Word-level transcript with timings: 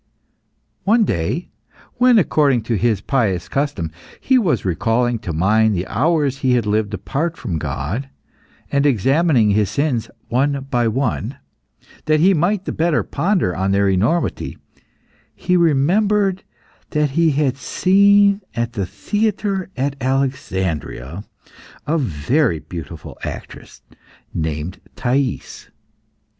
One 0.83 1.05
day 1.05 1.51
when, 1.97 2.17
according 2.17 2.63
to 2.63 2.73
his 2.73 3.01
pious 3.01 3.47
custom, 3.47 3.91
he 4.19 4.39
was 4.39 4.65
recalling 4.65 5.19
to 5.19 5.31
mind 5.31 5.75
the 5.75 5.85
hours 5.85 6.39
he 6.39 6.53
had 6.53 6.65
lived 6.65 6.95
apart 6.95 7.37
from 7.37 7.59
God, 7.59 8.09
and 8.71 8.87
examining 8.87 9.51
his 9.51 9.69
sins 9.69 10.09
one 10.27 10.65
by 10.71 10.87
one, 10.87 11.37
that 12.05 12.19
he 12.19 12.33
might 12.33 12.65
the 12.65 12.71
better 12.71 13.03
ponder 13.03 13.55
on 13.55 13.69
their 13.69 13.87
enormity, 13.87 14.57
he 15.35 15.55
remembered 15.55 16.43
that 16.89 17.11
he 17.11 17.29
had 17.29 17.55
seen 17.55 18.41
at 18.55 18.73
the 18.73 18.87
theatre 18.87 19.69
at 19.77 19.95
Alexandria 20.01 21.25
a 21.85 21.99
very 21.99 22.57
beautiful 22.57 23.19
actress 23.21 23.83
named 24.33 24.81
Thais. 24.95 25.69